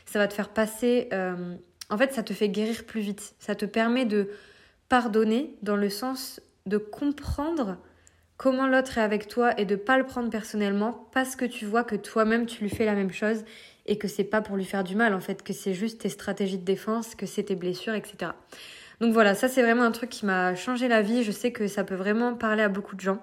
Ça 0.06 0.18
va 0.18 0.26
te 0.26 0.32
faire 0.32 0.48
passer... 0.48 1.10
Euh, 1.12 1.54
en 1.90 1.98
fait, 1.98 2.14
ça 2.14 2.22
te 2.22 2.32
fait 2.32 2.48
guérir 2.48 2.84
plus 2.84 3.02
vite. 3.02 3.34
Ça 3.38 3.54
te 3.54 3.66
permet 3.66 4.06
de 4.06 4.30
pardonner 4.88 5.54
dans 5.60 5.76
le 5.76 5.90
sens 5.90 6.40
de 6.64 6.78
comprendre 6.78 7.76
comment 8.38 8.66
l'autre 8.66 8.96
est 8.96 9.02
avec 9.02 9.28
toi 9.28 9.60
et 9.60 9.66
de 9.66 9.76
pas 9.76 9.98
le 9.98 10.04
prendre 10.04 10.30
personnellement 10.30 11.10
parce 11.12 11.36
que 11.36 11.44
tu 11.44 11.66
vois 11.66 11.84
que 11.84 11.96
toi-même 11.96 12.46
tu 12.46 12.62
lui 12.62 12.70
fais 12.70 12.86
la 12.86 12.94
même 12.94 13.12
chose 13.12 13.44
et 13.84 13.98
que 13.98 14.08
c'est 14.08 14.24
pas 14.24 14.40
pour 14.40 14.56
lui 14.56 14.64
faire 14.64 14.84
du 14.84 14.96
mal 14.96 15.12
en 15.12 15.20
fait, 15.20 15.42
que 15.42 15.52
c'est 15.52 15.74
juste 15.74 16.00
tes 16.00 16.08
stratégies 16.08 16.56
de 16.56 16.64
défense, 16.64 17.14
que 17.14 17.26
c'est 17.26 17.42
tes 17.42 17.56
blessures, 17.56 17.94
etc. 17.94 18.32
Donc 19.02 19.12
voilà, 19.14 19.34
ça 19.34 19.48
c'est 19.48 19.62
vraiment 19.62 19.82
un 19.82 19.90
truc 19.90 20.10
qui 20.10 20.24
m'a 20.26 20.54
changé 20.54 20.86
la 20.86 21.02
vie. 21.02 21.24
Je 21.24 21.32
sais 21.32 21.50
que 21.50 21.66
ça 21.66 21.82
peut 21.82 21.96
vraiment 21.96 22.34
parler 22.34 22.62
à 22.62 22.68
beaucoup 22.68 22.94
de 22.94 23.00
gens. 23.00 23.18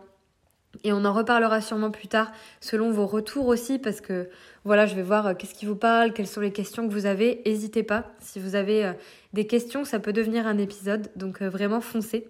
Et 0.84 0.92
on 0.92 1.06
en 1.06 1.14
reparlera 1.14 1.62
sûrement 1.62 1.90
plus 1.90 2.10
tard, 2.10 2.34
selon 2.60 2.92
vos 2.92 3.08
retours 3.08 3.48
aussi, 3.48 3.80
parce 3.80 4.02
que 4.02 4.28
voilà, 4.66 4.86
je 4.88 4.96
vais 4.96 5.02
voir 5.04 5.28
euh, 5.28 5.34
qu'est-ce 5.36 5.54
qui 5.54 5.66
vous 5.66 5.78
parle, 5.78 6.12
quelles 6.12 6.28
sont 6.28 6.42
les 6.42 6.52
questions 6.52 6.86
que 6.86 6.92
vous 6.92 7.06
avez. 7.06 7.42
N'hésitez 7.46 7.84
pas, 7.84 8.12
si 8.20 8.42
vous 8.42 8.56
avez 8.56 8.88
euh, 8.88 8.94
des 9.32 9.48
questions, 9.48 9.86
ça 9.86 10.00
peut 10.00 10.12
devenir 10.12 10.48
un 10.48 10.58
épisode, 10.58 11.12
donc 11.16 11.42
euh, 11.42 11.50
vraiment 11.50 11.80
foncez. 11.80 12.28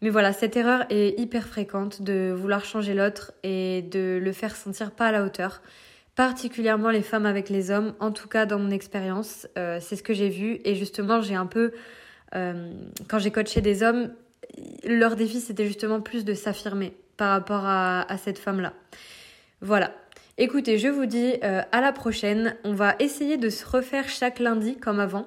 Mais 0.00 0.10
voilà, 0.10 0.32
cette 0.32 0.56
erreur 0.56 0.84
est 0.90 1.16
hyper 1.20 1.46
fréquente 1.46 2.02
de 2.02 2.34
vouloir 2.36 2.64
changer 2.64 2.94
l'autre 2.94 3.30
et 3.44 3.82
de 3.82 4.18
le 4.20 4.32
faire 4.32 4.56
sentir 4.56 4.90
pas 4.90 5.06
à 5.06 5.12
la 5.12 5.22
hauteur. 5.22 5.62
Particulièrement 6.16 6.90
les 6.90 7.02
femmes 7.02 7.26
avec 7.26 7.48
les 7.48 7.70
hommes, 7.70 7.94
en 8.00 8.10
tout 8.10 8.26
cas 8.26 8.44
dans 8.44 8.58
mon 8.58 8.72
expérience, 8.72 9.46
c'est 9.54 9.96
ce 9.96 10.02
que 10.02 10.12
j'ai 10.12 10.28
vu. 10.28 10.58
Et 10.64 10.74
justement, 10.74 11.22
j'ai 11.22 11.36
un 11.36 11.46
peu 11.46 11.72
quand 12.32 13.18
j'ai 13.18 13.30
coaché 13.30 13.60
des 13.60 13.82
hommes, 13.82 14.10
leur 14.84 15.16
défi 15.16 15.40
c'était 15.40 15.66
justement 15.66 16.00
plus 16.00 16.24
de 16.24 16.34
s'affirmer 16.34 16.94
par 17.16 17.30
rapport 17.30 17.64
à, 17.64 18.06
cette 18.18 18.38
femme-là. 18.38 18.72
Voilà. 19.60 19.92
Écoutez, 20.38 20.78
je 20.78 20.88
vous 20.88 21.06
dis 21.06 21.34
euh, 21.44 21.62
à 21.70 21.80
la 21.80 21.92
prochaine. 21.92 22.56
On 22.64 22.72
va 22.72 22.96
essayer 22.98 23.36
de 23.36 23.48
se 23.48 23.64
refaire 23.64 24.08
chaque 24.08 24.38
lundi 24.38 24.76
comme 24.76 24.98
avant. 24.98 25.26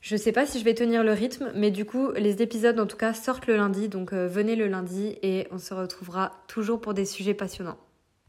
Je 0.00 0.16
sais 0.16 0.32
pas 0.32 0.46
si 0.46 0.60
je 0.60 0.64
vais 0.64 0.74
tenir 0.74 1.02
le 1.02 1.12
rythme, 1.12 1.50
mais 1.54 1.70
du 1.70 1.84
coup, 1.84 2.12
les 2.12 2.40
épisodes 2.40 2.78
en 2.78 2.86
tout 2.86 2.96
cas 2.96 3.12
sortent 3.12 3.48
le 3.48 3.56
lundi, 3.56 3.88
donc 3.88 4.12
euh, 4.12 4.28
venez 4.28 4.54
le 4.54 4.68
lundi 4.68 5.18
et 5.22 5.48
on 5.50 5.58
se 5.58 5.74
retrouvera 5.74 6.32
toujours 6.46 6.80
pour 6.80 6.94
des 6.94 7.04
sujets 7.04 7.34
passionnants. 7.34 7.76